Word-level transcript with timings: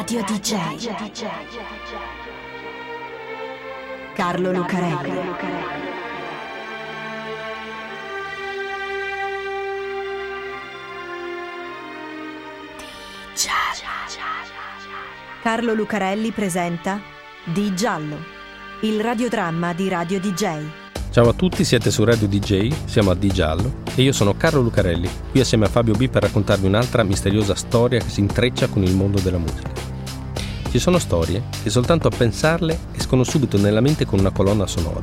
Radio 0.00 0.22
DJ. 0.22 0.56
Carlo 4.14 4.50
Lucarelli. 4.50 5.10
Carlo 15.42 15.74
Lucarelli 15.74 16.30
presenta 16.30 17.02
Di 17.44 17.74
Giallo, 17.74 18.16
il 18.80 19.02
radiodramma 19.02 19.74
di 19.74 19.90
Radio 19.90 20.18
DJ. 20.18 20.62
Ciao 21.10 21.28
a 21.28 21.34
tutti, 21.34 21.62
siete 21.62 21.90
su 21.90 22.04
Radio 22.04 22.26
DJ, 22.26 22.72
siamo 22.86 23.10
a 23.10 23.14
Di 23.14 23.28
Giallo 23.28 23.82
e 23.94 24.00
io 24.00 24.12
sono 24.12 24.34
Carlo 24.34 24.62
Lucarelli, 24.62 25.10
qui 25.30 25.40
assieme 25.40 25.66
a 25.66 25.68
Fabio 25.68 25.92
B 25.92 26.08
per 26.08 26.22
raccontarvi 26.22 26.66
un'altra 26.66 27.02
misteriosa 27.02 27.54
storia 27.54 28.00
che 28.00 28.08
si 28.08 28.20
intreccia 28.20 28.68
con 28.68 28.82
il 28.82 28.94
mondo 28.94 29.20
della 29.20 29.36
musica. 29.36 29.89
Ci 30.70 30.78
sono 30.78 30.98
storie 30.98 31.42
che 31.62 31.68
soltanto 31.68 32.06
a 32.06 32.12
pensarle 32.16 32.78
escono 32.96 33.24
subito 33.24 33.58
nella 33.58 33.80
mente 33.80 34.04
con 34.04 34.20
una 34.20 34.30
colonna 34.30 34.66
sonora. 34.66 35.02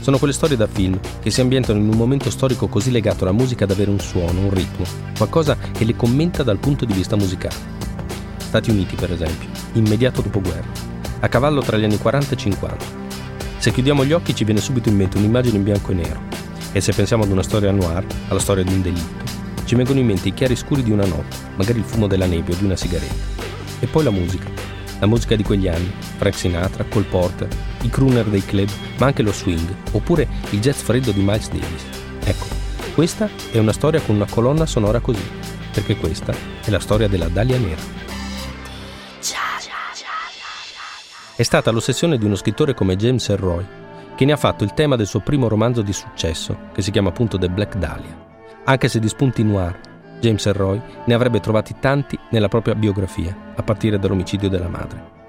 Sono 0.00 0.18
quelle 0.18 0.32
storie 0.32 0.56
da 0.56 0.66
film 0.66 1.00
che 1.20 1.30
si 1.30 1.40
ambientano 1.40 1.78
in 1.78 1.88
un 1.88 1.96
momento 1.96 2.28
storico 2.28 2.68
così 2.68 2.90
legato 2.90 3.24
alla 3.24 3.32
musica 3.32 3.64
da 3.64 3.72
avere 3.72 3.90
un 3.90 4.00
suono, 4.00 4.40
un 4.40 4.52
ritmo, 4.52 4.84
qualcosa 5.16 5.56
che 5.56 5.84
le 5.84 5.96
commenta 5.96 6.42
dal 6.42 6.58
punto 6.58 6.84
di 6.84 6.92
vista 6.92 7.16
musicale. 7.16 7.54
Stati 8.36 8.70
Uniti, 8.70 8.94
per 8.94 9.12
esempio, 9.12 9.48
immediato 9.72 10.20
dopoguerra, 10.20 10.68
a 11.20 11.28
cavallo 11.28 11.62
tra 11.62 11.78
gli 11.78 11.84
anni 11.84 11.96
40 11.96 12.34
e 12.34 12.36
50 12.36 13.00
se 13.62 13.70
chiudiamo 13.70 14.04
gli 14.04 14.10
occhi 14.10 14.34
ci 14.34 14.42
viene 14.42 14.60
subito 14.60 14.88
in 14.88 14.96
mente 14.96 15.18
un'immagine 15.18 15.56
in 15.56 15.62
bianco 15.62 15.92
e 15.92 15.94
nero. 15.94 16.20
E 16.72 16.80
se 16.80 16.92
pensiamo 16.92 17.22
ad 17.22 17.30
una 17.30 17.44
storia 17.44 17.70
noir, 17.70 18.04
alla 18.26 18.40
storia 18.40 18.64
di 18.64 18.74
un 18.74 18.82
delitto, 18.82 19.24
ci 19.66 19.76
vengono 19.76 20.00
in 20.00 20.06
mente 20.06 20.26
i 20.26 20.34
chiari 20.34 20.56
scuri 20.56 20.82
di 20.82 20.90
una 20.90 21.06
notte, 21.06 21.36
magari 21.54 21.78
il 21.78 21.84
fumo 21.84 22.08
della 22.08 22.26
nebbia 22.26 22.56
o 22.56 22.58
di 22.58 22.64
una 22.64 22.74
sigaretta. 22.74 23.14
E 23.78 23.86
poi 23.86 24.02
la 24.02 24.10
musica. 24.10 24.61
La 25.02 25.08
musica 25.08 25.34
di 25.34 25.42
quegli 25.42 25.66
anni, 25.66 25.90
Frank 26.16 26.36
Sinatra, 26.36 26.84
Cole 26.84 27.06
Porter, 27.06 27.48
i 27.82 27.88
crooner 27.88 28.24
dei 28.26 28.44
club, 28.44 28.68
ma 28.98 29.06
anche 29.06 29.22
lo 29.22 29.32
swing, 29.32 29.74
oppure 29.90 30.28
il 30.50 30.60
jazz 30.60 30.80
freddo 30.80 31.10
di 31.10 31.22
Miles 31.22 31.48
Davis. 31.48 31.84
Ecco, 32.22 32.46
questa 32.94 33.28
è 33.50 33.58
una 33.58 33.72
storia 33.72 34.00
con 34.00 34.14
una 34.14 34.28
colonna 34.30 34.64
sonora 34.64 35.00
così, 35.00 35.28
perché 35.72 35.96
questa 35.96 36.32
è 36.62 36.70
la 36.70 36.78
storia 36.78 37.08
della 37.08 37.26
Dalia 37.26 37.58
Nera. 37.58 37.80
è 41.34 41.42
stata 41.42 41.72
l'ossessione 41.72 42.16
di 42.16 42.24
uno 42.24 42.36
scrittore 42.36 42.72
come 42.72 42.94
James 42.94 43.28
Elroy, 43.28 43.66
che 44.14 44.24
ne 44.24 44.30
ha 44.30 44.36
fatto 44.36 44.62
il 44.62 44.72
tema 44.72 44.94
del 44.94 45.08
suo 45.08 45.18
primo 45.18 45.48
romanzo 45.48 45.82
di 45.82 45.92
successo, 45.92 46.68
che 46.72 46.82
si 46.82 46.92
chiama 46.92 47.08
appunto 47.08 47.38
The 47.38 47.48
Black 47.48 47.74
Dahlia. 47.74 48.16
Anche 48.66 48.86
se 48.86 49.00
di 49.00 49.08
spunti 49.08 49.42
noir, 49.42 49.80
James 50.22 50.46
Elroy 50.46 50.80
ne 51.04 51.14
avrebbe 51.14 51.40
trovati 51.40 51.74
tanti 51.80 52.16
nella 52.30 52.46
propria 52.46 52.76
biografia, 52.76 53.36
a 53.56 53.62
partire 53.64 53.98
dall'omicidio 53.98 54.48
della 54.48 54.68
madre. 54.68 55.20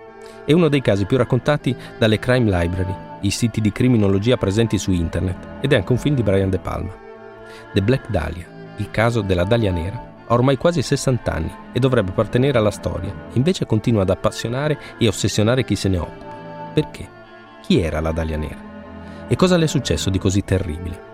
È 0.45 0.53
uno 0.53 0.67
dei 0.67 0.81
casi 0.81 1.05
più 1.05 1.17
raccontati 1.17 1.75
dalle 1.97 2.19
Crime 2.19 2.45
Library, 2.45 2.95
i 3.21 3.31
siti 3.31 3.59
di 3.59 3.71
criminologia 3.71 4.37
presenti 4.37 4.77
su 4.77 4.91
internet, 4.91 5.57
ed 5.61 5.73
è 5.73 5.77
anche 5.77 5.91
un 5.91 5.97
film 5.97 6.13
di 6.13 6.21
Brian 6.21 6.51
De 6.51 6.59
Palma. 6.59 6.95
The 7.73 7.81
Black 7.81 8.11
Dahlia, 8.11 8.45
il 8.77 8.91
caso 8.91 9.21
della 9.21 9.45
Dahlia 9.45 9.71
Nera, 9.71 10.11
ha 10.27 10.33
ormai 10.33 10.57
quasi 10.57 10.83
60 10.83 11.33
anni 11.33 11.51
e 11.71 11.79
dovrebbe 11.79 12.11
appartenere 12.11 12.59
alla 12.59 12.69
storia, 12.69 13.11
invece 13.33 13.65
continua 13.65 14.03
ad 14.03 14.11
appassionare 14.11 14.77
e 14.99 15.07
ossessionare 15.07 15.63
chi 15.63 15.75
se 15.75 15.89
ne 15.89 15.97
occupa. 15.97 16.71
Perché? 16.71 17.09
Chi 17.63 17.81
era 17.81 17.99
la 17.99 18.11
Dalia 18.11 18.37
Nera? 18.37 18.71
E 19.27 19.35
cosa 19.35 19.57
le 19.57 19.65
è 19.65 19.67
successo 19.67 20.11
di 20.11 20.19
così 20.19 20.43
terribile? 20.43 21.11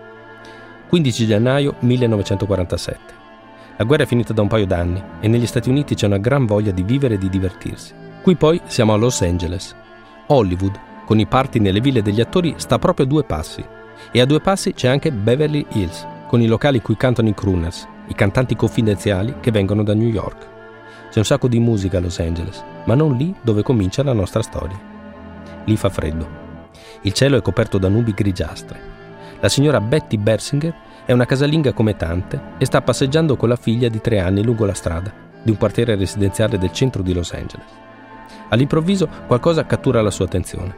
15 0.88 1.26
gennaio 1.26 1.76
1947. 1.78 3.19
La 3.80 3.86
guerra 3.86 4.02
è 4.02 4.06
finita 4.06 4.34
da 4.34 4.42
un 4.42 4.48
paio 4.48 4.66
d'anni 4.66 5.02
e 5.20 5.26
negli 5.26 5.46
Stati 5.46 5.70
Uniti 5.70 5.94
c'è 5.94 6.04
una 6.04 6.18
gran 6.18 6.44
voglia 6.44 6.70
di 6.70 6.82
vivere 6.82 7.14
e 7.14 7.16
di 7.16 7.30
divertirsi. 7.30 7.94
Qui 8.20 8.36
poi 8.36 8.60
siamo 8.66 8.92
a 8.92 8.96
Los 8.96 9.22
Angeles. 9.22 9.74
Hollywood, 10.26 10.78
con 11.06 11.18
i 11.18 11.24
party 11.24 11.60
nelle 11.60 11.80
ville 11.80 12.02
degli 12.02 12.20
attori, 12.20 12.52
sta 12.58 12.78
proprio 12.78 13.06
a 13.06 13.08
due 13.08 13.24
passi. 13.24 13.64
E 14.12 14.20
a 14.20 14.26
due 14.26 14.42
passi 14.42 14.74
c'è 14.74 14.88
anche 14.88 15.10
Beverly 15.10 15.64
Hills, 15.70 16.06
con 16.28 16.42
i 16.42 16.46
locali 16.46 16.82
cui 16.82 16.94
cantano 16.94 17.30
i 17.30 17.34
crooners, 17.34 17.88
i 18.08 18.14
cantanti 18.14 18.54
confidenziali 18.54 19.36
che 19.40 19.50
vengono 19.50 19.82
da 19.82 19.94
New 19.94 20.08
York. 20.08 20.46
C'è 21.08 21.18
un 21.18 21.24
sacco 21.24 21.48
di 21.48 21.58
musica 21.58 21.96
a 21.96 22.00
Los 22.02 22.18
Angeles, 22.18 22.62
ma 22.84 22.94
non 22.94 23.16
lì 23.16 23.34
dove 23.40 23.62
comincia 23.62 24.02
la 24.02 24.12
nostra 24.12 24.42
storia. 24.42 24.78
Lì 25.64 25.76
fa 25.78 25.88
freddo. 25.88 26.28
Il 27.00 27.14
cielo 27.14 27.38
è 27.38 27.40
coperto 27.40 27.78
da 27.78 27.88
nubi 27.88 28.12
grigiastre. 28.12 28.78
La 29.40 29.48
signora 29.48 29.80
Betty 29.80 30.18
Bersinger 30.18 30.74
è 31.10 31.12
una 31.12 31.26
casalinga 31.26 31.72
come 31.72 31.96
tante 31.96 32.40
e 32.56 32.64
sta 32.64 32.82
passeggiando 32.82 33.34
con 33.34 33.48
la 33.48 33.56
figlia 33.56 33.88
di 33.88 34.00
tre 34.00 34.20
anni 34.20 34.44
lungo 34.44 34.64
la 34.64 34.74
strada 34.74 35.12
di 35.42 35.50
un 35.50 35.56
quartiere 35.56 35.96
residenziale 35.96 36.56
del 36.56 36.70
centro 36.70 37.02
di 37.02 37.12
Los 37.12 37.32
Angeles. 37.32 37.66
All'improvviso 38.50 39.08
qualcosa 39.26 39.66
cattura 39.66 40.02
la 40.02 40.12
sua 40.12 40.26
attenzione. 40.26 40.72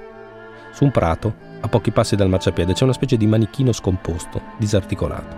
Su 0.72 0.84
un 0.84 0.90
prato, 0.90 1.34
a 1.60 1.68
pochi 1.68 1.90
passi 1.90 2.16
dal 2.16 2.30
marciapiede, 2.30 2.72
c'è 2.72 2.84
una 2.84 2.94
specie 2.94 3.18
di 3.18 3.26
manichino 3.26 3.72
scomposto, 3.72 4.40
disarticolato. 4.56 5.36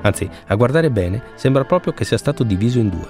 Anzi, 0.00 0.28
a 0.48 0.54
guardare 0.56 0.90
bene, 0.90 1.22
sembra 1.36 1.64
proprio 1.64 1.92
che 1.92 2.04
sia 2.04 2.18
stato 2.18 2.42
diviso 2.42 2.80
in 2.80 2.88
due. 2.88 3.06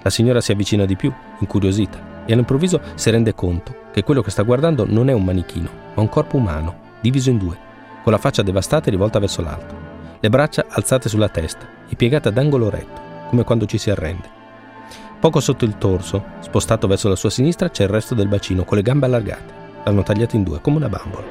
La 0.00 0.08
signora 0.08 0.40
si 0.40 0.50
avvicina 0.50 0.86
di 0.86 0.96
più, 0.96 1.12
incuriosita, 1.40 2.24
e 2.24 2.32
all'improvviso 2.32 2.80
si 2.94 3.10
rende 3.10 3.34
conto 3.34 3.90
che 3.92 4.02
quello 4.02 4.22
che 4.22 4.30
sta 4.30 4.44
guardando 4.44 4.86
non 4.88 5.10
è 5.10 5.12
un 5.12 5.24
manichino, 5.24 5.68
ma 5.92 6.00
un 6.00 6.08
corpo 6.08 6.38
umano, 6.38 6.74
diviso 7.02 7.28
in 7.28 7.36
due, 7.36 7.58
con 8.02 8.12
la 8.12 8.18
faccia 8.18 8.40
devastata 8.40 8.86
e 8.86 8.92
rivolta 8.92 9.18
verso 9.18 9.42
l'alto, 9.42 9.81
le 10.22 10.28
braccia 10.28 10.66
alzate 10.68 11.08
sulla 11.08 11.28
testa 11.28 11.66
e 11.88 11.96
piegate 11.96 12.28
ad 12.28 12.38
angolo 12.38 12.70
retto, 12.70 13.00
come 13.28 13.42
quando 13.42 13.66
ci 13.66 13.76
si 13.76 13.90
arrende. 13.90 14.30
Poco 15.18 15.40
sotto 15.40 15.64
il 15.64 15.78
torso, 15.78 16.22
spostato 16.38 16.86
verso 16.86 17.08
la 17.08 17.16
sua 17.16 17.28
sinistra, 17.28 17.70
c'è 17.70 17.82
il 17.82 17.88
resto 17.88 18.14
del 18.14 18.28
bacino 18.28 18.62
con 18.62 18.76
le 18.76 18.84
gambe 18.84 19.06
allargate. 19.06 19.52
L'hanno 19.84 20.04
tagliato 20.04 20.36
in 20.36 20.44
due, 20.44 20.60
come 20.60 20.76
una 20.76 20.88
bambola. 20.88 21.26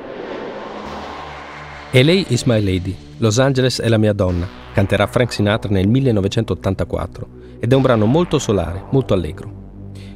E 1.89 2.03
lei 2.03 2.25
is 2.27 2.43
my 2.43 2.61
lady, 2.61 2.93
Los 3.19 3.39
Angeles 3.39 3.79
è 3.79 3.87
la 3.87 3.97
mia 3.97 4.11
donna, 4.11 4.45
canterà 4.73 5.07
Frank 5.07 5.31
Sinatra 5.31 5.71
nel 5.71 5.87
1984 5.87 7.27
ed 7.61 7.71
è 7.71 7.75
un 7.75 7.81
brano 7.81 8.05
molto 8.07 8.39
solare, 8.39 8.83
molto 8.89 9.13
allegro. 9.13 9.59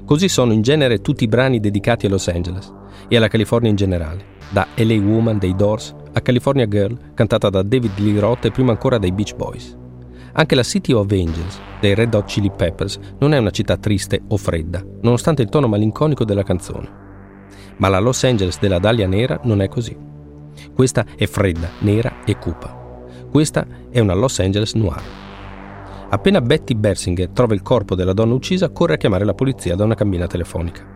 Così 0.03 0.27
sono 0.27 0.51
in 0.51 0.61
genere 0.61 0.99
tutti 0.99 1.23
i 1.23 1.29
brani 1.29 1.61
dedicati 1.61 2.07
a 2.07 2.09
Los 2.09 2.27
Angeles 2.27 2.73
e 3.07 3.15
alla 3.15 3.29
California 3.29 3.69
in 3.69 3.77
generale, 3.77 4.25
da 4.49 4.67
LA 4.75 4.95
Woman 4.95 5.37
dei 5.37 5.55
Doors 5.55 5.95
a 6.15 6.21
California 6.21 6.65
Girl 6.65 6.97
cantata 7.13 7.49
da 7.49 7.61
David 7.61 7.99
Lee 7.99 8.19
Roth 8.19 8.45
e 8.45 8.51
prima 8.51 8.71
ancora 8.71 8.97
dai 8.97 9.11
Beach 9.11 9.35
Boys. 9.35 9.77
Anche 10.31 10.55
la 10.55 10.63
City 10.63 10.93
of 10.93 11.11
Angels 11.11 11.59
dei 11.81 11.93
Red 11.93 12.13
Hot 12.13 12.25
Chili 12.25 12.49
Peppers 12.49 12.97
non 13.19 13.33
è 13.33 13.37
una 13.37 13.49
città 13.49 13.75
triste 13.75 14.21
o 14.29 14.37
fredda, 14.37 14.83
nonostante 15.01 15.41
il 15.41 15.49
tono 15.49 15.67
malinconico 15.67 16.23
della 16.23 16.43
canzone. 16.43 17.03
Ma 17.77 17.89
la 17.89 17.99
Los 17.99 18.23
Angeles 18.23 18.59
della 18.59 18.79
Dahlia 18.79 19.07
Nera 19.07 19.41
non 19.43 19.61
è 19.61 19.67
così. 19.67 19.95
Questa 20.73 21.05
è 21.17 21.25
fredda, 21.25 21.69
nera 21.79 22.23
e 22.25 22.37
cupa. 22.37 23.03
Questa 23.29 23.65
è 23.89 23.99
una 23.99 24.13
Los 24.13 24.39
Angeles 24.39 24.73
noir. 24.73 25.01
Appena 26.09 26.39
Betty 26.39 26.75
Bersinger 26.75 27.29
trova 27.29 27.53
il 27.53 27.61
corpo 27.61 27.93
della 27.93 28.13
donna 28.13 28.35
uccisa, 28.35 28.69
corre 28.69 28.93
a 28.93 28.97
chiamare 28.97 29.25
la 29.25 29.33
polizia 29.33 29.75
da 29.75 29.83
una 29.83 29.95
cabina 29.95 30.27
telefonica. 30.27 30.95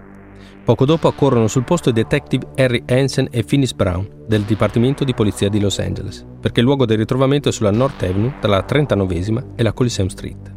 Poco 0.70 0.86
dopo 0.86 1.08
accorrono 1.08 1.48
sul 1.48 1.64
posto 1.64 1.90
i 1.90 1.94
detective 1.94 2.50
Harry 2.56 2.84
Hansen 2.86 3.30
e 3.32 3.44
Phyllis 3.44 3.74
Brown 3.74 4.08
del 4.28 4.44
Dipartimento 4.44 5.04
di 5.04 5.16
Polizia 5.16 5.50
di 5.50 5.60
Los 5.60 5.80
Angeles, 5.80 6.24
perché 6.40 6.60
il 6.60 6.68
luogo 6.68 6.86
del 6.86 7.00
ritrovamento 7.00 7.50
è 7.50 7.52
sulla 7.52 7.72
North 7.72 8.04
Avenue 8.04 8.36
tra 8.40 8.52
la 8.52 8.62
39 8.62 9.46
e 9.56 9.64
la 9.64 9.74
Coliseum 9.74 10.10
Street. 10.10 10.54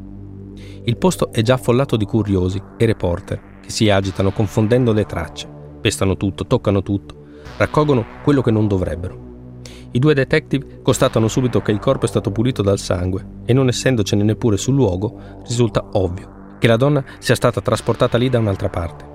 Il 0.85 0.99
posto 0.99 1.33
è 1.33 1.41
già 1.41 1.55
affollato 1.55 1.97
di 1.97 2.05
curiosi 2.05 2.63
e 2.77 2.85
reporter 2.85 3.41
che 3.63 3.71
si 3.71 3.89
agitano 3.89 4.33
confondendo 4.33 4.93
le 4.93 5.07
tracce, 5.07 5.49
pestano 5.81 6.19
tutto, 6.19 6.47
toccano 6.47 6.83
tutto 6.83 7.21
raccolgono 7.57 8.05
quello 8.23 8.43
che 8.43 8.51
non 8.51 8.69
dovrebbero. 8.69 9.61
I 9.93 9.99
due 9.99 10.13
detective 10.13 10.83
constatano 10.83 11.27
subito 11.27 11.63
che 11.63 11.73
il 11.73 11.79
corpo 11.79 12.05
è 12.05 12.09
stato 12.09 12.31
pulito 12.31 12.61
dal 12.61 12.79
sangue 12.79 13.27
e 13.47 13.55
non 13.55 13.67
essendocene 13.69 14.25
neppure 14.25 14.59
sul 14.59 14.75
luogo, 14.75 15.41
risulta 15.47 15.83
ovvio 15.93 16.41
che 16.59 16.69
la 16.69 16.77
donna 16.77 17.03
sia 17.19 17.35
stata 17.35 17.63
trasportata 17.63 18.19
lì 18.19 18.29
da 18.29 18.39
un'altra 18.39 18.69
parte. 18.69 19.12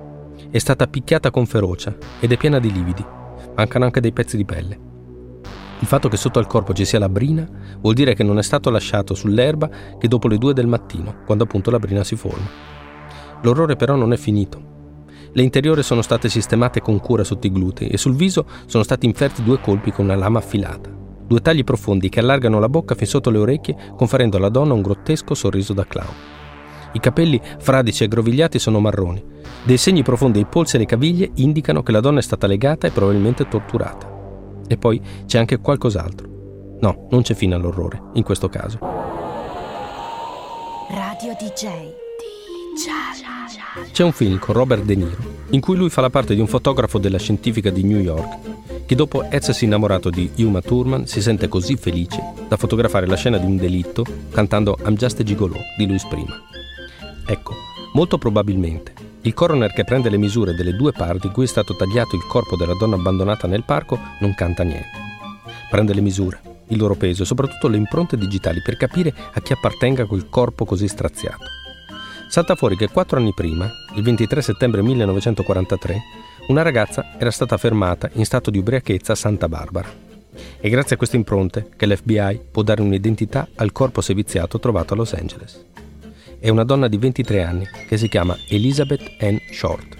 È 0.49 0.57
stata 0.57 0.87
picchiata 0.87 1.31
con 1.31 1.45
ferocia 1.45 1.95
ed 2.19 2.31
è 2.31 2.37
piena 2.37 2.59
di 2.59 2.71
lividi. 2.71 3.05
Mancano 3.55 3.85
anche 3.85 3.99
dei 3.99 4.11
pezzi 4.11 4.37
di 4.37 4.45
pelle. 4.45 4.79
Il 5.79 5.87
fatto 5.87 6.09
che 6.09 6.17
sotto 6.17 6.39
al 6.39 6.47
corpo 6.47 6.73
ci 6.73 6.85
sia 6.85 6.99
la 6.99 7.09
brina 7.09 7.47
vuol 7.79 7.93
dire 7.93 8.15
che 8.15 8.23
non 8.23 8.37
è 8.37 8.43
stato 8.43 8.69
lasciato 8.69 9.13
sull'erba 9.13 9.69
che 9.99 10.07
dopo 10.07 10.27
le 10.27 10.37
due 10.37 10.53
del 10.53 10.67
mattino, 10.67 11.17
quando 11.25 11.43
appunto 11.43 11.69
la 11.69 11.79
brina 11.79 12.03
si 12.03 12.15
forma. 12.15 12.47
L'orrore 13.43 13.75
però 13.75 13.95
non 13.95 14.13
è 14.13 14.17
finito. 14.17 14.75
Le 15.33 15.43
interiori 15.43 15.83
sono 15.83 16.01
state 16.01 16.29
sistemate 16.29 16.81
con 16.81 16.99
cura 16.99 17.23
sotto 17.23 17.45
i 17.45 17.51
glutei 17.51 17.89
e 17.89 17.97
sul 17.97 18.15
viso 18.15 18.45
sono 18.65 18.83
stati 18.83 19.05
inferti 19.05 19.43
due 19.43 19.59
colpi 19.59 19.91
con 19.91 20.05
una 20.05 20.15
lama 20.15 20.39
affilata. 20.39 20.89
Due 21.27 21.41
tagli 21.41 21.63
profondi 21.63 22.09
che 22.09 22.21
allargano 22.21 22.59
la 22.59 22.69
bocca 22.69 22.95
fin 22.95 23.05
sotto 23.05 23.29
le 23.29 23.37
orecchie, 23.37 23.75
conferendo 23.95 24.37
alla 24.37 24.49
donna 24.49 24.73
un 24.73 24.81
grottesco 24.81 25.35
sorriso 25.35 25.73
da 25.73 25.85
clown. 25.85 26.13
I 26.93 26.99
capelli 26.99 27.39
fradici 27.59 28.03
e 28.03 28.05
aggrovigliati 28.05 28.59
sono 28.59 28.79
marroni. 28.79 29.23
Dei 29.63 29.77
segni 29.77 30.03
profondi 30.03 30.39
ai 30.39 30.45
polsi 30.45 30.75
e 30.75 30.79
alle 30.79 30.87
caviglie 30.87 31.31
indicano 31.35 31.83
che 31.83 31.91
la 31.91 31.99
donna 31.99 32.19
è 32.19 32.23
stata 32.23 32.47
legata 32.47 32.87
e 32.87 32.91
probabilmente 32.91 33.47
torturata. 33.47 34.15
E 34.67 34.77
poi 34.77 35.01
c'è 35.25 35.37
anche 35.37 35.59
qualcos'altro. 35.59 36.27
No, 36.79 37.07
non 37.09 37.21
c'è 37.21 37.33
fine 37.33 37.55
all'orrore, 37.55 38.01
in 38.13 38.23
questo 38.23 38.49
caso. 38.49 38.79
Radio 40.89 41.35
DJ. 41.37 41.67
C'è 43.91 44.03
un 44.03 44.11
film 44.11 44.37
con 44.37 44.53
Robert 44.53 44.83
De 44.83 44.95
Niro 44.95 45.35
in 45.49 45.59
cui 45.59 45.75
lui 45.75 45.89
fa 45.89 46.01
la 46.01 46.09
parte 46.09 46.35
di 46.35 46.41
un 46.41 46.47
fotografo 46.47 46.97
della 46.99 47.17
scientifica 47.17 47.69
di 47.69 47.83
New 47.83 47.99
York 47.99 48.85
che 48.85 48.95
dopo 48.95 49.25
essersi 49.29 49.65
innamorato 49.65 50.09
di 50.09 50.29
Yuma 50.35 50.61
Thurman 50.61 51.07
si 51.07 51.21
sente 51.21 51.47
così 51.47 51.75
felice 51.75 52.21
da 52.47 52.55
fotografare 52.55 53.07
la 53.07 53.15
scena 53.15 53.37
di 53.37 53.45
un 53.45 53.57
delitto 53.57 54.05
cantando 54.31 54.77
I'm 54.85 54.95
just 54.95 55.19
a 55.19 55.23
gigolo 55.23 55.57
di 55.77 55.87
Louis 55.87 56.05
Prima. 56.05 56.46
Ecco, 57.27 57.53
molto 57.93 58.17
probabilmente 58.17 58.93
il 59.27 59.33
coroner 59.33 59.73
che 59.73 59.83
prende 59.83 60.09
le 60.09 60.17
misure 60.17 60.55
delle 60.55 60.73
due 60.73 60.93
parti 60.93 61.27
in 61.27 61.33
cui 61.33 61.43
è 61.43 61.47
stato 61.47 61.75
tagliato 61.75 62.15
il 62.15 62.25
corpo 62.25 62.55
della 62.55 62.75
donna 62.75 62.95
abbandonata 62.95 63.45
nel 63.45 63.65
parco 63.65 63.99
non 64.19 64.33
canta 64.33 64.63
niente. 64.63 65.05
Prende 65.69 65.93
le 65.93 65.99
misure, 65.99 66.39
il 66.67 66.77
loro 66.77 66.95
peso 66.95 67.23
e 67.23 67.25
soprattutto 67.25 67.67
le 67.67 67.75
impronte 67.75 68.17
digitali 68.17 68.61
per 68.61 68.77
capire 68.77 69.13
a 69.33 69.41
chi 69.41 69.51
appartenga 69.51 70.05
quel 70.05 70.29
corpo 70.29 70.63
così 70.63 70.87
straziato. 70.87 71.43
Salta 72.29 72.55
fuori 72.55 72.77
che 72.77 72.87
quattro 72.87 73.19
anni 73.19 73.33
prima, 73.33 73.69
il 73.95 74.03
23 74.03 74.41
settembre 74.41 74.81
1943, 74.81 76.01
una 76.47 76.61
ragazza 76.61 77.17
era 77.17 77.31
stata 77.31 77.57
fermata 77.57 78.09
in 78.13 78.23
stato 78.23 78.49
di 78.49 78.59
ubriachezza 78.59 79.11
a 79.11 79.15
Santa 79.15 79.49
Barbara. 79.49 79.89
È 80.57 80.69
grazie 80.69 80.95
a 80.95 80.97
queste 80.97 81.17
impronte 81.17 81.69
che 81.75 81.85
l'FBI 81.85 82.39
può 82.49 82.61
dare 82.61 82.81
un'identità 82.81 83.49
al 83.55 83.73
corpo 83.73 83.99
seviziato 83.99 84.57
trovato 84.57 84.93
a 84.93 84.95
Los 84.95 85.13
Angeles. 85.13 85.65
È 86.39 86.49
una 86.49 86.63
donna 86.63 86.87
di 86.87 86.97
23 86.97 87.43
anni 87.43 87.67
che 87.87 87.97
si 87.97 88.07
chiama 88.07 88.37
Elizabeth 88.47 89.15
Ann 89.21 89.37
Short. 89.51 89.97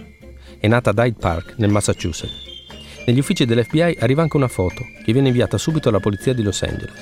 È 0.60 0.68
nata 0.68 0.92
ad 0.92 1.00
Hyde 1.00 1.18
Park, 1.20 1.56
nel 1.58 1.72
Massachusetts. 1.72 2.46
Negli 3.08 3.18
uffici 3.18 3.44
dell'FBI 3.46 3.98
arriva 4.00 4.22
anche 4.22 4.38
una 4.38 4.48
foto 4.48 4.84
che 5.04 5.14
viene 5.14 5.30
inviata 5.30 5.58
subito 5.58 5.90
alla 5.90 6.00
polizia 6.00 6.34
di 6.34 6.44
Los 6.44 6.62
Angeles. 6.62 6.94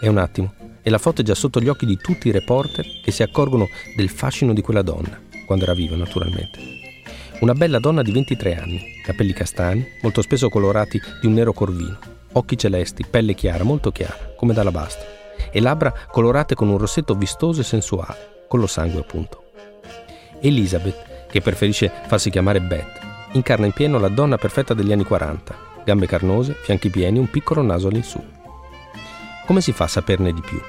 È 0.00 0.06
un 0.06 0.18
attimo 0.18 0.54
e 0.80 0.90
la 0.90 0.98
foto 0.98 1.22
è 1.22 1.24
già 1.24 1.34
sotto 1.34 1.60
gli 1.60 1.66
occhi 1.66 1.86
di 1.86 1.96
tutti 1.96 2.28
i 2.28 2.30
reporter 2.30 2.86
che 3.02 3.10
si 3.10 3.24
accorgono 3.24 3.68
del 3.96 4.08
fascino 4.08 4.52
di 4.52 4.62
quella 4.62 4.82
donna, 4.82 5.20
quando 5.44 5.64
era 5.64 5.74
viva 5.74 5.96
naturalmente. 5.96 6.60
Una 7.40 7.54
bella 7.54 7.80
donna 7.80 8.02
di 8.02 8.12
23 8.12 8.56
anni, 8.56 8.80
capelli 9.02 9.32
castani, 9.32 9.84
molto 10.02 10.22
spesso 10.22 10.48
colorati 10.48 11.00
di 11.20 11.26
un 11.26 11.32
nero 11.32 11.52
corvino, 11.52 11.98
occhi 12.32 12.56
celesti, 12.56 13.04
pelle 13.10 13.34
chiara, 13.34 13.64
molto 13.64 13.90
chiara, 13.90 14.34
come 14.36 14.54
d'alabastro, 14.54 15.04
e 15.50 15.60
labbra 15.60 15.92
colorate 16.12 16.54
con 16.54 16.68
un 16.68 16.78
rossetto 16.78 17.14
vistoso 17.14 17.60
e 17.60 17.64
sensuale, 17.64 18.36
con 18.48 18.58
lo 18.60 18.66
sangue 18.66 19.00
appunto. 19.00 19.44
Elizabeth, 20.40 21.26
che 21.30 21.40
preferisce 21.40 21.92
farsi 22.06 22.30
chiamare 22.30 22.60
Beth, 22.60 22.98
incarna 23.32 23.66
in 23.66 23.72
pieno 23.72 23.98
la 23.98 24.08
donna 24.08 24.38
perfetta 24.38 24.74
degli 24.74 24.92
anni 24.92 25.04
40, 25.04 25.66
gambe 25.84 26.06
carnose, 26.06 26.54
fianchi 26.54 26.90
pieni, 26.90 27.18
un 27.18 27.30
piccolo 27.30 27.62
naso 27.62 27.88
all'insù. 27.88 28.22
Come 29.46 29.60
si 29.60 29.72
fa 29.72 29.84
a 29.84 29.88
saperne 29.88 30.32
di 30.32 30.40
più? 30.40 30.60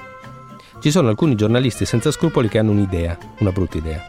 Ci 0.81 0.91
sono 0.91 1.09
alcuni 1.09 1.35
giornalisti 1.35 1.85
senza 1.85 2.11
scrupoli 2.11 2.47
che 2.47 2.59
hanno 2.59 2.71
un'idea, 2.71 3.17
una 3.39 3.51
brutta 3.51 3.77
idea. 3.77 4.01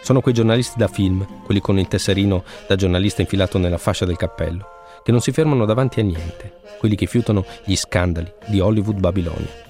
Sono 0.00 0.20
quei 0.20 0.34
giornalisti 0.34 0.78
da 0.78 0.86
film, 0.86 1.26
quelli 1.44 1.60
con 1.60 1.78
il 1.78 1.88
tesserino 1.88 2.44
da 2.68 2.76
giornalista 2.76 3.22
infilato 3.22 3.58
nella 3.58 3.78
fascia 3.78 4.04
del 4.04 4.16
cappello, 4.16 4.66
che 5.02 5.10
non 5.10 5.20
si 5.20 5.32
fermano 5.32 5.64
davanti 5.64 6.00
a 6.00 6.04
niente, 6.04 6.60
quelli 6.78 6.94
che 6.94 7.06
fiutano 7.06 7.44
gli 7.64 7.74
scandali 7.74 8.32
di 8.46 8.60
Hollywood 8.60 9.00
Babilonia. 9.00 9.63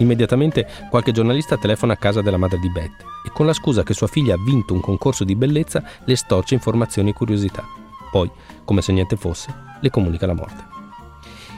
Immediatamente 0.00 0.66
qualche 0.88 1.12
giornalista 1.12 1.56
telefona 1.56 1.92
a 1.92 1.96
casa 1.96 2.22
della 2.22 2.38
madre 2.38 2.58
di 2.58 2.70
Beth 2.70 3.04
e 3.24 3.30
con 3.32 3.46
la 3.46 3.52
scusa 3.52 3.82
che 3.82 3.94
sua 3.94 4.06
figlia 4.06 4.34
ha 4.34 4.42
vinto 4.42 4.72
un 4.72 4.80
concorso 4.80 5.24
di 5.24 5.36
bellezza 5.36 5.82
le 6.04 6.16
storce 6.16 6.54
informazioni 6.54 7.10
e 7.10 7.14
curiosità. 7.14 7.64
Poi, 8.10 8.30
come 8.64 8.82
se 8.82 8.92
niente 8.92 9.16
fosse, 9.16 9.54
le 9.80 9.90
comunica 9.90 10.26
la 10.26 10.34
morte. 10.34 10.78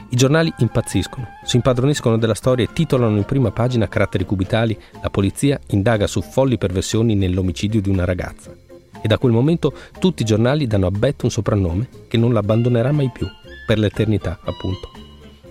I 0.09 0.15
giornali 0.15 0.53
impazziscono, 0.57 1.27
si 1.43 1.55
impadroniscono 1.55 2.17
della 2.17 2.35
storia 2.35 2.65
e 2.65 2.71
titolano 2.71 3.17
in 3.17 3.23
prima 3.23 3.49
pagina 3.49 3.87
caratteri 3.87 4.25
cubitali 4.25 4.77
La 5.01 5.09
polizia 5.09 5.59
indaga 5.69 6.05
su 6.05 6.21
folli 6.21 6.59
perversioni 6.59 7.15
nell'omicidio 7.15 7.81
di 7.81 7.89
una 7.89 8.05
ragazza. 8.05 8.53
E 9.01 9.07
da 9.07 9.17
quel 9.17 9.31
momento 9.31 9.73
tutti 9.99 10.21
i 10.21 10.25
giornali 10.25 10.67
danno 10.67 10.85
a 10.85 10.91
Beth 10.91 11.23
un 11.23 11.31
soprannome 11.31 11.87
che 12.07 12.17
non 12.17 12.31
l'abbandonerà 12.31 12.91
mai 12.91 13.09
più, 13.11 13.27
per 13.65 13.79
l'eternità 13.79 14.39
appunto. 14.43 14.91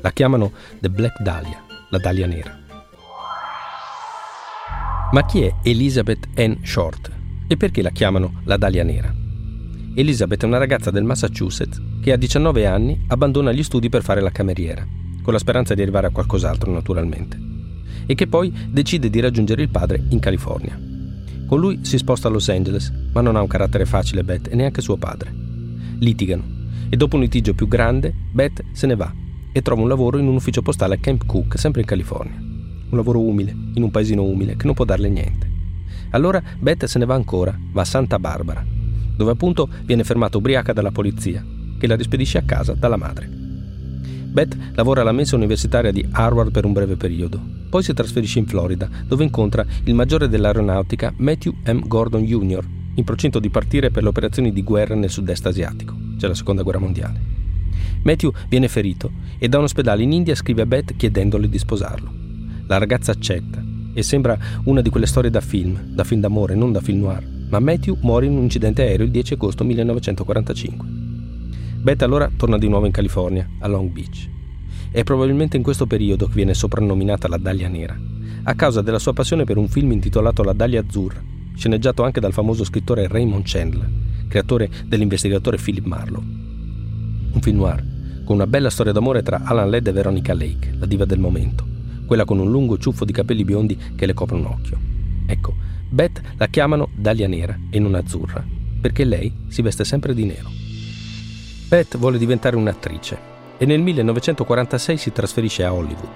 La 0.00 0.12
chiamano 0.12 0.52
The 0.78 0.90
Black 0.90 1.20
Dahlia, 1.22 1.60
la 1.90 1.98
Dahlia 1.98 2.26
nera. 2.26 2.61
Ma 5.12 5.26
chi 5.26 5.42
è 5.42 5.54
Elizabeth 5.62 6.26
Ann 6.36 6.54
Short? 6.62 7.10
E 7.46 7.58
perché 7.58 7.82
la 7.82 7.90
chiamano 7.90 8.40
la 8.44 8.56
Dahlia 8.56 8.82
nera? 8.82 9.14
Elizabeth 9.94 10.42
è 10.42 10.46
una 10.46 10.56
ragazza 10.56 10.90
del 10.90 11.04
Massachusetts 11.04 11.78
che 12.00 12.12
a 12.12 12.16
19 12.16 12.64
anni 12.64 12.98
abbandona 13.08 13.52
gli 13.52 13.62
studi 13.62 13.90
per 13.90 14.02
fare 14.02 14.22
la 14.22 14.30
cameriera, 14.30 14.86
con 15.22 15.34
la 15.34 15.38
speranza 15.38 15.74
di 15.74 15.82
arrivare 15.82 16.06
a 16.06 16.10
qualcos'altro 16.12 16.72
naturalmente, 16.72 17.38
e 18.06 18.14
che 18.14 18.26
poi 18.26 18.50
decide 18.70 19.10
di 19.10 19.20
raggiungere 19.20 19.60
il 19.60 19.68
padre 19.68 20.02
in 20.08 20.18
California. 20.18 20.80
Con 21.46 21.60
lui 21.60 21.80
si 21.82 21.98
sposta 21.98 22.28
a 22.28 22.30
Los 22.30 22.48
Angeles, 22.48 22.90
ma 23.12 23.20
non 23.20 23.36
ha 23.36 23.42
un 23.42 23.48
carattere 23.48 23.84
facile 23.84 24.24
Beth 24.24 24.48
e 24.50 24.54
neanche 24.54 24.80
suo 24.80 24.96
padre. 24.96 25.30
Litigano 25.98 26.42
e 26.88 26.96
dopo 26.96 27.16
un 27.16 27.22
litigio 27.22 27.52
più 27.52 27.68
grande 27.68 28.14
Beth 28.32 28.62
se 28.72 28.86
ne 28.86 28.96
va 28.96 29.12
e 29.52 29.60
trova 29.60 29.82
un 29.82 29.88
lavoro 29.88 30.16
in 30.16 30.26
un 30.26 30.36
ufficio 30.36 30.62
postale 30.62 30.94
a 30.94 30.98
Camp 30.98 31.26
Cook, 31.26 31.58
sempre 31.58 31.82
in 31.82 31.86
California. 31.86 32.51
Un 32.92 32.98
lavoro 32.98 33.20
umile, 33.20 33.56
in 33.72 33.82
un 33.82 33.90
paesino 33.90 34.22
umile, 34.22 34.54
che 34.54 34.66
non 34.66 34.74
può 34.74 34.84
darle 34.84 35.08
niente. 35.08 35.50
Allora 36.10 36.42
Beth 36.58 36.84
se 36.84 36.98
ne 36.98 37.06
va 37.06 37.14
ancora, 37.14 37.58
va 37.72 37.80
a 37.80 37.86
Santa 37.86 38.18
Barbara, 38.18 38.62
dove 39.16 39.30
appunto 39.30 39.66
viene 39.86 40.04
fermata 40.04 40.36
ubriaca 40.36 40.74
dalla 40.74 40.90
polizia, 40.90 41.42
che 41.78 41.86
la 41.86 41.96
rispedisce 41.96 42.36
a 42.36 42.42
casa 42.42 42.74
dalla 42.74 42.98
madre. 42.98 43.26
Beth 43.26 44.58
lavora 44.74 45.00
alla 45.00 45.12
mensa 45.12 45.36
universitaria 45.36 45.90
di 45.90 46.06
Harvard 46.10 46.50
per 46.50 46.66
un 46.66 46.74
breve 46.74 46.96
periodo, 46.96 47.40
poi 47.70 47.82
si 47.82 47.94
trasferisce 47.94 48.40
in 48.40 48.46
Florida, 48.46 48.86
dove 49.06 49.24
incontra 49.24 49.64
il 49.84 49.94
maggiore 49.94 50.28
dell'aeronautica 50.28 51.14
Matthew 51.16 51.54
M. 51.64 51.86
Gordon 51.86 52.24
Jr., 52.24 52.62
in 52.96 53.04
procinto 53.04 53.38
di 53.38 53.48
partire 53.48 53.90
per 53.90 54.02
le 54.02 54.10
operazioni 54.10 54.52
di 54.52 54.62
guerra 54.62 54.94
nel 54.94 55.08
sud-est 55.08 55.46
asiatico, 55.46 55.96
cioè 56.18 56.28
la 56.28 56.34
seconda 56.34 56.62
guerra 56.62 56.80
mondiale. 56.80 57.18
Matthew 58.02 58.32
viene 58.50 58.68
ferito 58.68 59.10
e 59.38 59.48
da 59.48 59.56
un 59.56 59.64
ospedale 59.64 60.02
in 60.02 60.12
India 60.12 60.34
scrive 60.34 60.60
a 60.60 60.66
Beth 60.66 60.94
chiedendole 60.94 61.48
di 61.48 61.56
sposarlo. 61.56 62.20
La 62.72 62.78
ragazza 62.78 63.12
accetta 63.12 63.62
e 63.92 64.02
sembra 64.02 64.38
una 64.64 64.80
di 64.80 64.88
quelle 64.88 65.04
storie 65.04 65.28
da 65.28 65.42
film, 65.42 65.78
da 65.92 66.04
film 66.04 66.22
d'amore, 66.22 66.54
non 66.54 66.72
da 66.72 66.80
film 66.80 67.00
noir 67.00 67.22
ma 67.50 67.58
Matthew 67.58 67.98
muore 68.00 68.24
in 68.24 68.32
un 68.32 68.44
incidente 68.44 68.80
aereo 68.80 69.04
il 69.04 69.10
10 69.10 69.34
agosto 69.34 69.62
1945. 69.62 70.86
Beth 71.82 72.00
allora 72.00 72.30
torna 72.34 72.56
di 72.56 72.68
nuovo 72.68 72.86
in 72.86 72.92
California, 72.92 73.46
a 73.58 73.66
Long 73.66 73.90
Beach. 73.90 74.26
È 74.90 75.04
probabilmente 75.04 75.58
in 75.58 75.62
questo 75.62 75.86
periodo 75.86 76.28
che 76.28 76.32
viene 76.32 76.54
soprannominata 76.54 77.28
la 77.28 77.36
Dahlia 77.36 77.68
Nera, 77.68 77.94
a 78.44 78.54
causa 78.54 78.80
della 78.80 78.98
sua 78.98 79.12
passione 79.12 79.44
per 79.44 79.58
un 79.58 79.68
film 79.68 79.92
intitolato 79.92 80.42
La 80.42 80.54
Dahlia 80.54 80.80
Azzurra, 80.80 81.22
sceneggiato 81.54 82.04
anche 82.04 82.20
dal 82.20 82.32
famoso 82.32 82.64
scrittore 82.64 83.06
Raymond 83.06 83.44
Chandler, 83.44 83.90
creatore 84.28 84.70
dell'investigatore 84.86 85.58
Philip 85.58 85.84
Marlowe. 85.84 86.24
Un 86.24 87.40
film 87.42 87.58
noir, 87.58 87.84
con 88.24 88.36
una 88.36 88.46
bella 88.46 88.70
storia 88.70 88.92
d'amore 88.92 89.20
tra 89.20 89.42
Alan 89.44 89.68
Ladd 89.68 89.86
e 89.86 89.92
Veronica 89.92 90.32
Lake, 90.32 90.74
la 90.78 90.86
diva 90.86 91.04
del 91.04 91.18
momento, 91.18 91.71
quella 92.12 92.26
con 92.26 92.38
un 92.38 92.50
lungo 92.50 92.76
ciuffo 92.76 93.06
di 93.06 93.12
capelli 93.12 93.42
biondi 93.42 93.74
che 93.96 94.04
le 94.04 94.12
copre 94.12 94.36
un 94.36 94.44
occhio. 94.44 94.78
Ecco, 95.24 95.54
Beth 95.88 96.20
la 96.36 96.46
chiamano 96.48 96.90
Dahlia 96.94 97.26
Nera 97.26 97.58
e 97.70 97.78
non 97.78 97.94
Azzurra, 97.94 98.44
perché 98.82 99.04
lei 99.04 99.32
si 99.48 99.62
veste 99.62 99.82
sempre 99.82 100.12
di 100.12 100.26
nero. 100.26 100.50
Beth 101.68 101.96
vuole 101.96 102.18
diventare 102.18 102.56
un'attrice 102.56 103.18
e 103.56 103.64
nel 103.64 103.80
1946 103.80 104.96
si 104.98 105.10
trasferisce 105.10 105.64
a 105.64 105.72
Hollywood. 105.72 106.10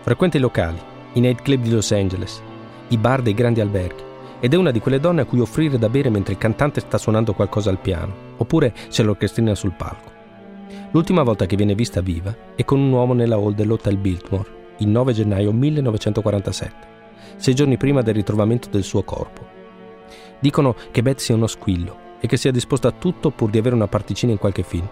Frequenta 0.00 0.38
i 0.38 0.40
locali, 0.40 0.78
i 1.12 1.20
night 1.20 1.42
club 1.42 1.60
di 1.60 1.70
Los 1.70 1.92
Angeles, 1.92 2.40
i 2.88 2.96
bar 2.96 3.20
dei 3.20 3.34
grandi 3.34 3.60
alberghi 3.60 4.02
ed 4.40 4.54
è 4.54 4.56
una 4.56 4.70
di 4.70 4.80
quelle 4.80 5.00
donne 5.00 5.20
a 5.20 5.26
cui 5.26 5.40
offrire 5.40 5.76
da 5.76 5.90
bere 5.90 6.08
mentre 6.08 6.32
il 6.32 6.38
cantante 6.38 6.80
sta 6.80 6.96
suonando 6.96 7.34
qualcosa 7.34 7.68
al 7.68 7.78
piano, 7.78 8.14
oppure 8.38 8.72
c'è 8.88 9.02
l'orchestrina 9.02 9.54
sul 9.54 9.74
palco. 9.76 10.10
L'ultima 10.92 11.22
volta 11.22 11.44
che 11.44 11.56
viene 11.56 11.74
vista 11.74 12.00
viva 12.00 12.34
è 12.56 12.64
con 12.64 12.80
un 12.80 12.90
uomo 12.90 13.12
nella 13.12 13.36
hall 13.36 13.52
dell'Hotel 13.52 13.98
Biltmore, 13.98 14.59
il 14.80 14.88
9 14.88 15.12
gennaio 15.12 15.52
1947 15.52 16.88
sei 17.36 17.54
giorni 17.54 17.78
prima 17.78 18.02
del 18.02 18.14
ritrovamento 18.14 18.68
del 18.68 18.82
suo 18.82 19.02
corpo. 19.02 19.46
Dicono 20.38 20.74
che 20.90 21.02
Beth 21.02 21.20
sia 21.20 21.34
uno 21.34 21.46
squillo 21.46 22.08
e 22.20 22.26
che 22.26 22.36
sia 22.36 22.50
disposta 22.50 22.88
a 22.88 22.92
tutto 22.92 23.30
pur 23.30 23.48
di 23.48 23.58
avere 23.58 23.74
una 23.74 23.88
particina 23.88 24.32
in 24.32 24.38
qualche 24.38 24.62
film. 24.62 24.86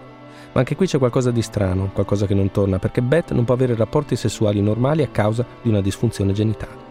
Ma 0.51 0.59
anche 0.59 0.75
qui 0.75 0.87
c'è 0.87 0.97
qualcosa 0.97 1.29
di 1.29 1.43
strano, 1.43 1.91
qualcosa 1.93 2.25
che 2.25 2.33
non 2.33 2.49
torna, 2.49 2.79
perché 2.79 3.03
Beth 3.03 3.31
non 3.33 3.45
può 3.45 3.53
avere 3.53 3.75
rapporti 3.75 4.15
sessuali 4.15 4.61
normali 4.61 5.03
a 5.03 5.09
causa 5.09 5.45
di 5.61 5.69
una 5.69 5.81
disfunzione 5.81 6.33
genitale. 6.33 6.87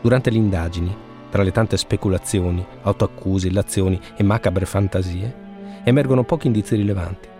Durante 0.00 0.30
le 0.30 0.36
indagini, 0.36 0.94
tra 1.30 1.42
le 1.42 1.50
tante 1.50 1.76
speculazioni, 1.76 2.64
autoaccuse, 2.82 3.48
illazioni 3.48 4.00
e 4.16 4.22
macabre 4.22 4.66
fantasie, 4.66 5.34
emergono 5.82 6.22
pochi 6.22 6.46
indizi 6.46 6.76
rilevanti. 6.76 7.34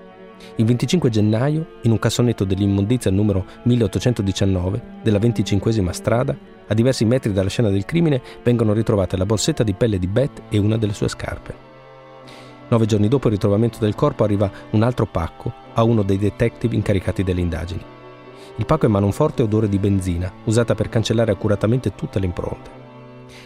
Il 0.56 0.64
25 0.64 1.10
gennaio, 1.10 1.66
in 1.82 1.90
un 1.90 1.98
cassonetto 1.98 2.44
dell'immondizia 2.44 3.10
numero 3.10 3.44
1819 3.64 4.82
della 5.02 5.18
25 5.18 5.92
strada, 5.92 6.36
a 6.66 6.74
diversi 6.74 7.04
metri 7.04 7.32
dalla 7.32 7.48
scena 7.48 7.68
del 7.68 7.84
crimine, 7.84 8.22
vengono 8.42 8.72
ritrovate 8.72 9.16
la 9.16 9.26
borsetta 9.26 9.62
di 9.62 9.74
pelle 9.74 9.98
di 9.98 10.06
Beth 10.06 10.42
e 10.48 10.58
una 10.58 10.76
delle 10.76 10.94
sue 10.94 11.08
scarpe. 11.08 11.54
Nove 12.68 12.86
giorni 12.86 13.08
dopo 13.08 13.28
il 13.28 13.34
ritrovamento 13.34 13.78
del 13.78 13.94
corpo 13.94 14.24
arriva 14.24 14.50
un 14.70 14.82
altro 14.82 15.06
pacco 15.06 15.52
a 15.74 15.82
uno 15.84 16.02
dei 16.02 16.18
detective 16.18 16.74
incaricati 16.74 17.22
delle 17.22 17.40
indagini. 17.40 17.82
Il 18.56 18.66
pacco 18.66 18.86
emana 18.86 19.06
un 19.06 19.12
forte 19.12 19.42
odore 19.42 19.68
di 19.68 19.78
benzina, 19.78 20.32
usata 20.44 20.74
per 20.74 20.88
cancellare 20.88 21.30
accuratamente 21.30 21.94
tutte 21.94 22.18
le 22.18 22.26
impronte. 22.26 22.70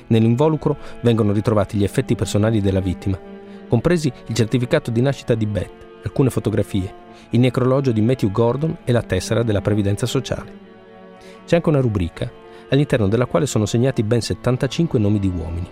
Nell'involucro 0.07 0.77
vengono 1.03 1.33
ritrovati 1.33 1.77
gli 1.77 1.85
effetti 1.85 2.15
personali 2.15 2.61
della 2.61 2.81
vittima, 2.81 3.19
compresi 3.69 4.11
il 4.27 4.35
certificato 4.35 4.91
di 4.91 5.01
nascita 5.03 5.35
di 5.35 5.47
Beth, 5.47 5.90
alcune 6.03 6.31
fotografie, 6.31 6.93
il 7.31 7.41
necrologio 7.41 7.93
di 7.93 8.01
Matthew 8.01 8.31
Gordon 8.31 8.79
e 8.85 8.93
la 8.93 9.03
tessera 9.03 9.43
della 9.43 9.61
previdenza 9.61 10.07
sociale. 10.07 10.69
C'è 11.47 11.57
anche 11.57 11.69
una 11.69 11.81
rubrica 11.81 12.31
all'interno 12.69 13.09
della 13.09 13.27
quale 13.27 13.47
sono 13.47 13.67
segnati 13.67 14.03
ben 14.03 14.21
75 14.21 14.99
nomi 14.99 15.19
di 15.19 15.29
uomini. 15.29 15.69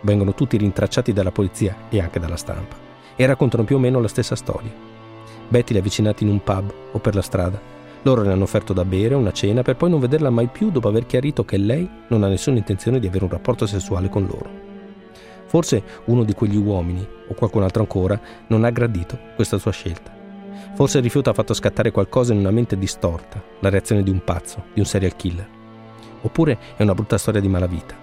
Vengono 0.00 0.34
tutti 0.34 0.56
rintracciati 0.56 1.12
dalla 1.12 1.32
polizia 1.32 1.76
e 1.88 2.00
anche 2.00 2.20
dalla 2.20 2.36
stampa 2.36 2.76
e 3.16 3.26
raccontano 3.26 3.64
più 3.64 3.76
o 3.76 3.78
meno 3.78 4.00
la 4.00 4.08
stessa 4.08 4.36
storia. 4.36 4.70
Betty 5.48 5.72
li 5.72 5.78
ha 5.78 5.80
avvicinati 5.80 6.24
in 6.24 6.30
un 6.30 6.42
pub 6.42 6.72
o 6.92 6.98
per 6.98 7.14
la 7.14 7.22
strada. 7.22 7.60
Loro 8.02 8.22
le 8.22 8.30
hanno 8.30 8.44
offerto 8.44 8.72
da 8.72 8.84
bere 8.84 9.14
una 9.14 9.32
cena 9.32 9.62
per 9.62 9.76
poi 9.76 9.90
non 9.90 9.98
vederla 9.98 10.30
mai 10.30 10.46
più 10.46 10.70
dopo 10.70 10.88
aver 10.88 11.04
chiarito 11.04 11.44
che 11.44 11.56
lei 11.56 11.88
non 12.08 12.22
ha 12.22 12.28
nessuna 12.28 12.58
intenzione 12.58 13.00
di 13.00 13.06
avere 13.06 13.24
un 13.24 13.30
rapporto 13.30 13.66
sessuale 13.66 14.08
con 14.08 14.24
loro. 14.24 14.57
Forse 15.48 15.82
uno 16.04 16.24
di 16.24 16.34
quegli 16.34 16.56
uomini, 16.56 17.06
o 17.28 17.32
qualcun 17.32 17.62
altro 17.62 17.80
ancora, 17.80 18.20
non 18.48 18.64
ha 18.64 18.70
gradito 18.70 19.18
questa 19.34 19.56
sua 19.56 19.72
scelta. 19.72 20.14
Forse 20.74 20.98
il 20.98 21.02
rifiuto 21.02 21.30
ha 21.30 21.34
fatto 21.34 21.54
scattare 21.54 21.90
qualcosa 21.90 22.34
in 22.34 22.38
una 22.38 22.50
mente 22.50 22.78
distorta, 22.78 23.42
la 23.60 23.70
reazione 23.70 24.02
di 24.02 24.10
un 24.10 24.22
pazzo, 24.22 24.64
di 24.74 24.80
un 24.80 24.86
serial 24.86 25.16
killer. 25.16 25.48
Oppure 26.20 26.58
è 26.76 26.82
una 26.82 26.94
brutta 26.94 27.16
storia 27.16 27.40
di 27.40 27.48
malavita. 27.48 27.96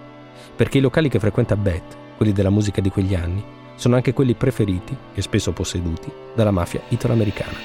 Perché 0.56 0.78
i 0.78 0.80
locali 0.80 1.08
che 1.08 1.20
frequenta 1.20 1.56
Beth, 1.56 1.96
quelli 2.16 2.32
della 2.32 2.50
musica 2.50 2.80
di 2.80 2.90
quegli 2.90 3.14
anni, 3.14 3.44
sono 3.76 3.94
anche 3.94 4.12
quelli 4.12 4.34
preferiti, 4.34 4.96
e 5.14 5.22
spesso 5.22 5.52
posseduti, 5.52 6.10
dalla 6.34 6.50
mafia 6.50 6.80
italoamericana. 6.88 7.56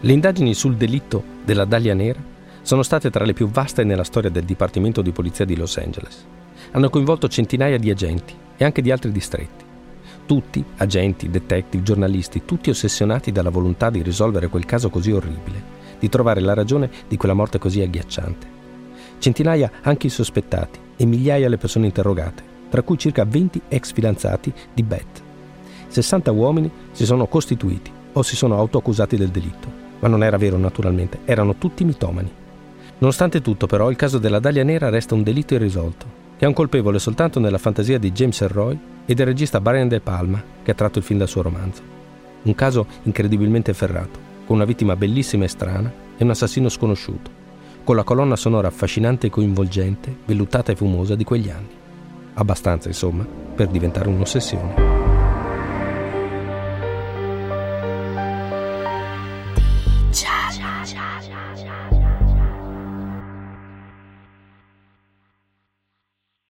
Le 0.00 0.12
indagini 0.12 0.54
sul 0.54 0.76
delitto 0.76 1.24
della 1.44 1.64
Dahlia 1.64 1.94
Nera 1.94 2.20
sono 2.62 2.82
state 2.82 3.10
tra 3.10 3.24
le 3.24 3.32
più 3.32 3.48
vaste 3.48 3.82
nella 3.82 4.04
storia 4.04 4.30
del 4.30 4.44
Dipartimento 4.44 5.02
di 5.02 5.10
Polizia 5.10 5.44
di 5.44 5.56
Los 5.56 5.76
Angeles. 5.76 6.24
Hanno 6.76 6.90
coinvolto 6.90 7.28
centinaia 7.28 7.78
di 7.78 7.88
agenti 7.88 8.34
e 8.56 8.64
anche 8.64 8.82
di 8.82 8.90
altri 8.90 9.12
distretti. 9.12 9.64
Tutti, 10.26 10.64
agenti, 10.78 11.30
detective, 11.30 11.84
giornalisti, 11.84 12.44
tutti 12.44 12.68
ossessionati 12.68 13.30
dalla 13.30 13.50
volontà 13.50 13.90
di 13.90 14.02
risolvere 14.02 14.48
quel 14.48 14.64
caso 14.64 14.90
così 14.90 15.12
orribile, 15.12 15.62
di 16.00 16.08
trovare 16.08 16.40
la 16.40 16.52
ragione 16.52 16.90
di 17.06 17.16
quella 17.16 17.34
morte 17.34 17.58
così 17.58 17.80
agghiacciante. 17.80 18.46
Centinaia 19.20 19.70
anche 19.82 20.08
i 20.08 20.10
sospettati 20.10 20.80
e 20.96 21.06
migliaia 21.06 21.48
le 21.48 21.58
persone 21.58 21.86
interrogate, 21.86 22.42
tra 22.70 22.82
cui 22.82 22.98
circa 22.98 23.24
20 23.24 23.62
ex 23.68 23.92
fidanzati 23.92 24.52
di 24.74 24.82
Beth. 24.82 25.22
60 25.86 26.32
uomini 26.32 26.68
si 26.90 27.04
sono 27.04 27.28
costituiti 27.28 27.92
o 28.14 28.22
si 28.22 28.34
sono 28.34 28.58
autoaccusati 28.58 29.16
del 29.16 29.28
delitto, 29.28 29.68
ma 30.00 30.08
non 30.08 30.24
era 30.24 30.38
vero 30.38 30.56
naturalmente, 30.56 31.20
erano 31.24 31.54
tutti 31.54 31.84
mitomani. 31.84 32.32
Nonostante 32.98 33.40
tutto 33.42 33.68
però 33.68 33.90
il 33.90 33.96
caso 33.96 34.18
della 34.18 34.40
Dahlia 34.40 34.64
Nera 34.64 34.88
resta 34.88 35.14
un 35.14 35.22
delitto 35.22 35.54
irrisolto, 35.54 36.13
che 36.36 36.44
è 36.44 36.48
un 36.48 36.54
colpevole 36.54 36.98
soltanto 36.98 37.38
nella 37.38 37.58
fantasia 37.58 37.98
di 37.98 38.12
James 38.12 38.40
Elroy 38.40 38.78
e 39.06 39.14
del 39.14 39.26
regista 39.26 39.60
Brian 39.60 39.88
De 39.88 40.00
Palma 40.00 40.42
che 40.62 40.70
ha 40.70 40.74
tratto 40.74 40.98
il 40.98 41.04
film 41.04 41.18
dal 41.18 41.28
suo 41.28 41.42
romanzo. 41.42 41.82
Un 42.42 42.54
caso 42.54 42.86
incredibilmente 43.02 43.72
ferrato, 43.72 44.18
con 44.46 44.56
una 44.56 44.64
vittima 44.64 44.96
bellissima 44.96 45.44
e 45.44 45.48
strana 45.48 45.92
e 46.16 46.24
un 46.24 46.30
assassino 46.30 46.68
sconosciuto, 46.68 47.30
con 47.84 47.96
la 47.96 48.04
colonna 48.04 48.36
sonora 48.36 48.68
affascinante 48.68 49.28
e 49.28 49.30
coinvolgente, 49.30 50.14
vellutata 50.24 50.72
e 50.72 50.76
fumosa 50.76 51.14
di 51.14 51.24
quegli 51.24 51.50
anni. 51.50 51.82
Abbastanza, 52.34 52.88
insomma, 52.88 53.24
per 53.54 53.68
diventare 53.68 54.08
un'ossessione. 54.08 54.93